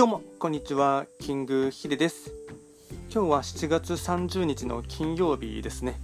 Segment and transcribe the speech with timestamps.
[0.00, 1.04] どうもこんにちは。
[1.18, 2.32] キングヒデです。
[3.12, 6.00] 今日は7月30日の金曜日ですね。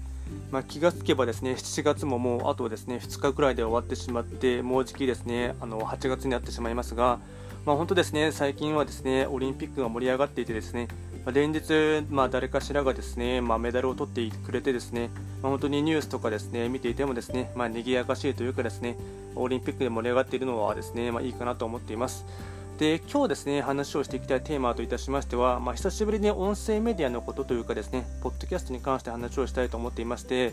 [0.51, 7.21] まあ、気がつけばですね7月ももうあとですね2日くらいで終わってしまってもうじきですねあの8月になってしまいますが
[7.65, 10.89] まあ、本当ですね最近はですねオリンピックが盛り上がっていてですね
[11.25, 15.09] ま連日、まあ、誰かしらがですね、まあ、メダルを取ってくれてですね、
[15.43, 18.99] まあ、本当にニュースとかですね見ていてもですね、まあ、賑やかしいというかですね
[19.37, 22.27] オリンピックで盛り上がっているのはですね、ま、いいかなと思っています。
[22.79, 30.53] で今日ですね話をしていきたいテーマといたしましては、まあ、久しぶりに音声メディアのことというかですねポッドキャストに関して話をしたいと思っていまして、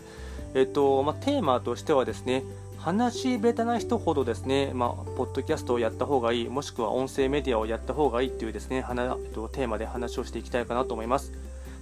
[0.54, 2.42] えっとまあ、テーマとしてはですね
[2.78, 11.32] 話下手な人ほどですね、まあ、ポッドキャストをやった方がいいもしくは音声メディアをやった方がいいというですね、えっと、テーマで話をしていきたいかなと思います。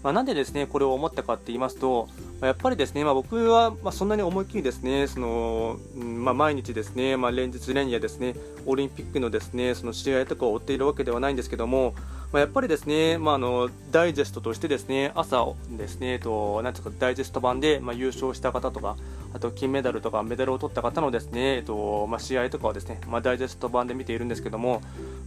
[0.02, 2.08] まあ、なんでですねこれを思ったかって言いますと、
[2.40, 8.34] まあ、やっぱりですね、まあ、僕はまそんなに思いっきりですねその、ま毎日ですね、ま連日連夜ですね
[8.66, 11.94] オリンピックのですねその試合とかを追っているわけではないんですけども、
[12.32, 18.96] まやっぱりですね、まあ、のダイジェストとしてですね朝ですね、えっと、なんていうかダイジェスト版で、ま優勝した方とか
[19.34, 24.82] あと金メダルとかメダルを取った方のですね、えっとま試合とかをですね、まダイジェスト版で見ているんですけども、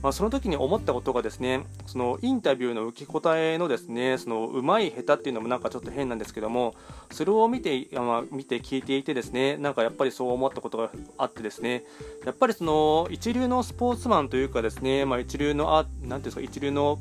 [0.06, 6.76] まあ、その時に思ったことがですねそのインタビューの受け答えのですねそのうまい下手っていうのもなんかちょっと変なんですけども
[7.10, 11.86] それを見て,、まあ、見て聞いていてですねなんかやっぱりそう思ったことがあってですね
[12.24, 17.00] やっぱりその一流のスポーツマンというかですね、まあ、一流のあなんていうんですか一流の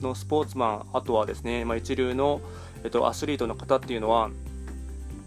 [0.00, 2.40] のスポーツマンあとはですね、まあ、一流の、
[2.84, 4.30] えっと、アスリートの方っていうのは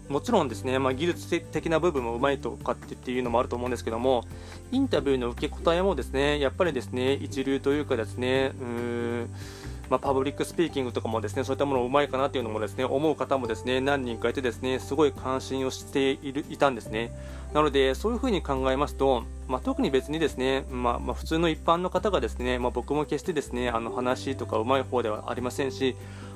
[0.08, 4.24] もちろんですね、まあ、技術的な部分もうまいとかっていうのもあると思うんですけども
[4.70, 8.66] インタビューの受け答えもですねやっぱりですね一流というかですねうー
[9.24, 9.30] ん
[9.90, 17.12] まあ、パブリックスピーキングとかもですねそういったものうまいかなというのもですね思う方もですね何人かいてですねすごい関心をしているいたんですね。
[17.52, 25.94] なのでそういうふうに考えますと、まあ、特に別にですね、まあ、まあ、普通の一般の方がですね、ま僕も決してですねあの話とかうまい方ではありませんし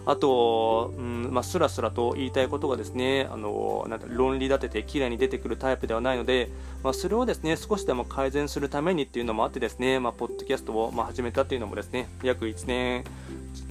[0.08, 6.48] あと、うんまあ、スラスラと言いたいことがですねあのなん論理立てて綺麗に出てくるタイプではないので、
[6.82, 13.04] まあ、それをですね少しでも改善するためにっていうのもあってですね、まあ、ポッドキャストをま始めたっていうのもですね約1年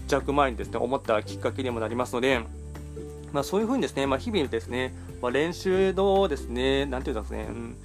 [0.08, 2.42] 弱前にですね思ったきっかけにもなりますので、
[3.34, 4.94] ま、そういうふうにですね、ま日々ですね、
[5.24, 7.78] ま練習のですね、なていうんですかね、うん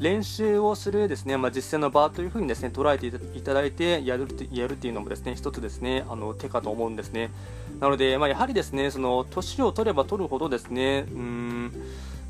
[0.00, 7.30] 練習をするですね、まあ、実践の場というふうにですね捉えていただいてやるやるっていうのもですね一つですねあの手かと思うんですね。
[7.78, 11.72] なので、まあ、やはりですねその年を取れば取るほどですねうん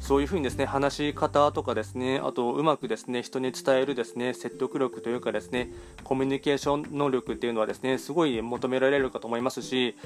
[0.00, 5.68] そういうふうにですね話し方とかですねあとうまくですね人に伝えるですね説得力というかですね
[6.02, 9.96] コミュニケーション能力っていうのはですねすごい求められるかと思いますし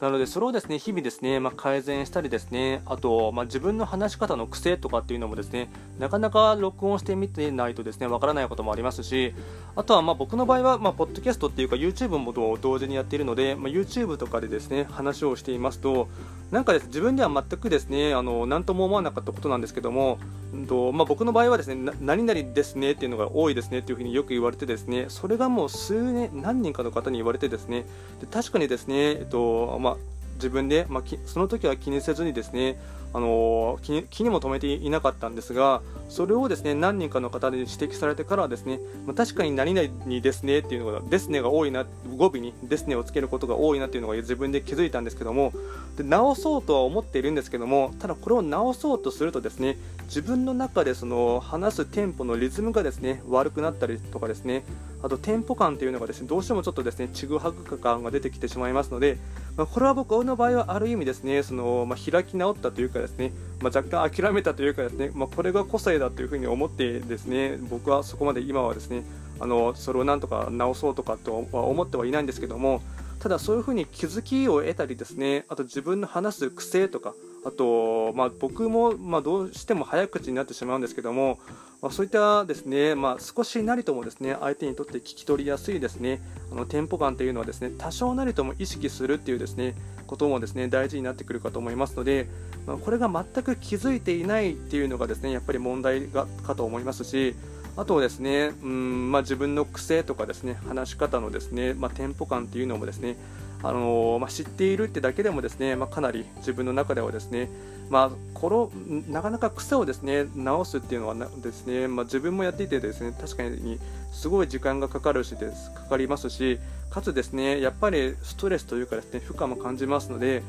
[0.00, 9.34] なのでそれをですね日々ですねまあ、改善したりですねあとまあ、自分の話し方の癖とかっていうのもですねなかなか録音してみてないとですねわからないこともありますし
[9.76, 16.08] あとはまあ僕の場合はまあポッドキャストっていうか YouTube も同時にやっているのでまあ、YouTube とかでですね話をしていますと
[16.54, 20.20] なんかです自分では全くですねあの何とも思わなかったことなんですけども、
[20.52, 27.86] うんとまあ、僕の場合はですね何々ですねっていうのが多いですねっていうふうによく言われてですねそれがもう数年何人かの方に言われてですね
[28.20, 29.96] で確かにですね、えっとまあ、
[30.34, 32.78] 自分で、まあ、その時は気にせずにですね
[33.14, 41.86] あの気気にも留めていなかったんですがそれをですね何人かの方に指摘されてからはですね、まあ、確かに何々にですねっていうのがですねが多いな
[42.16, 45.52] 語尾にですねをつけることが多いなっていうのが自分で気づいたんですけども
[45.96, 54.64] で直そうとは思っているんですけどもただこれを直そうとするとですね自分の中でその話すテンポのリズムがですね悪くなったりとかですね
[55.04, 59.18] あとテンポ感というのがですねどうしてもちょっとですねちぐはぐ感が出てきてしまいますので、
[59.54, 69.04] まあ、これは僕の場合はある意味ですねその、まあ、開き直ったというかですね、まあ、若干諦めたというかですね、まこれが個性だというふうに思ってですね僕はそこまで今はですね
[69.40, 72.80] あのそれをなんとか直そうとかとは思ってはいないんですけども
[73.20, 77.12] ただそういうふうに気づきを得たりですねあと自分の話す癖とか
[77.44, 81.38] あと、まあ、僕も、まあ、どうしても早口になってしまうんですけども、
[81.82, 89.74] まあ、そういったですね、まあ、少しなりともですね相手にとって聞き取りやすいですねあのテンポ感というのはですね多少なりとも意識するっていうですね
[90.06, 92.26] こともですね大事になってくるかと思いますので、
[92.66, 97.36] まあ、これが全く気づいていないっていうのがですねやっぱり問題がかと思いますし
[97.76, 103.16] あとですね、うんまあ、自分の癖とかですね話し方のですね、まあ、テンポ感っていうのもですね
[103.66, 107.48] あのまあ、知っているってだけでもですね、まあ、かなり自分の中ではですね、
[107.88, 113.80] まあ、このなかなか癖をですね直すっていうのはですね、まあ、自分もやっていてですね確かに
[114.12, 116.58] すごい時間がかかるしですかかりますし
[116.90, 120.42] かつですねやっぱりストレスというかですね負荷も感じますので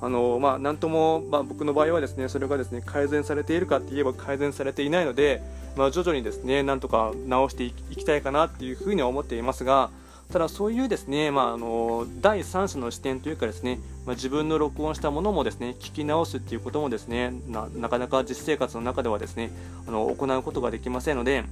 [0.00, 5.42] あのまあ、なんとも、まあ、僕の場合はですねそれがですね改善されているかって言えば改善されていないので、
[5.76, 9.90] まあ、徐々にですねなんとか直していきたいかなっていうふうには思っていますが、
[10.32, 19.50] ただそういうですね、まあ、あの第三者の視点というかですね、まあ、自分の録音したものもですね聞き直すっていうこともですねなかなか実生活の中ではですね
[19.86, 21.44] あの行うことができませんので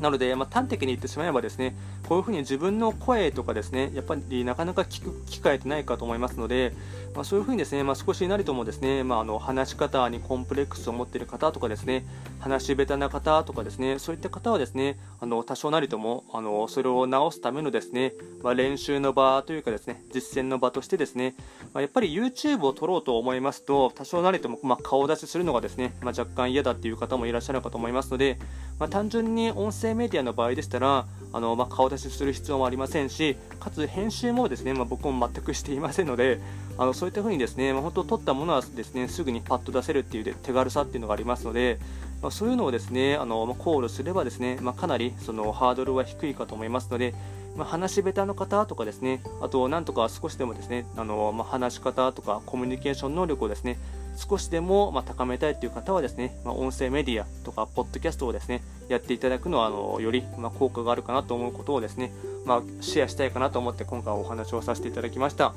[0.00, 1.74] なので、まあ、端的に言ってしまえばですね
[2.08, 6.72] こういうふうに自分の声とかですねやっぱりなかなか聞く機会ってないかと思いますので、
[7.14, 12.04] まあ、そういうふうにですね、まあ、少しなりともですね、まあ、の話し方にコンプレックスを持っている方とかですね
[12.40, 18.12] 話し下手な方とかですねそういった方はですねあの多少なりともあのそれを直すためのですね、
[18.42, 21.34] ま、練習の場というかですね実践の場としてですね、
[21.74, 28.38] ま、やっぱり YouTube を撮ろうと思いますと多少なりとも、ま、顔出しするのがですね、ま、若干嫌だっていう方もいらっしゃるかと思いますので、
[28.78, 36.40] ま、単純に音声メディアの場合でしたらあの、まあ、顔出しする必要もありませんしかつ編集もですね、まあ、僕も全くしていませんので
[36.76, 41.78] あのそういった風にですね、まあ、本当撮ったものはですねすぐにパッと出せるっていう手軽さっていうのがありますので、
[42.22, 47.14] まあ、そういうのをですねあの、ま、考慮すればですね、ま、かなりそのハードルは低いかと思いますので、
[47.56, 53.78] ま、話し下手の方とかですねあとなんとか少しでもですねあの、ま、話し方とかコミュニケーション能力をですね
[54.18, 62.12] 少しでもま高めたいという方はですね、ま、音声メディアとかポッドキャストをですねやっていただくのはあのよりま効果があるかなと思うことをですね、
[62.44, 65.54] ま、シェアしたいかなと思って今回お話をさせていただきました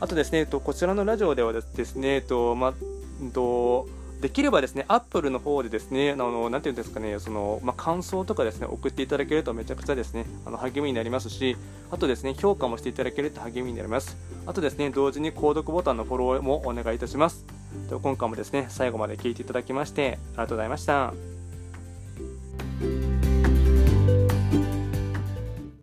[0.00, 2.74] あとですね、こちらのラジオではですね、とま
[3.32, 3.86] と
[4.20, 11.56] できればですね、アップルの方でですね、あのなていうんですかね、そのまあ、感想とかですね、送っていただけるとめちゃくちゃですね、あの励みになりますし、
[11.92, 14.16] あとですね、評価もしていただけると励みになります。
[14.46, 17.53] あとですね、同時に購読ボタンのフォローもお願いいたします。
[18.02, 21.33] 今回もですね、最後まで聴いていただきまして、ありがとうございました。